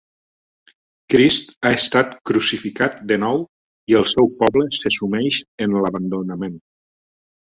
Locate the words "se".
4.79-4.93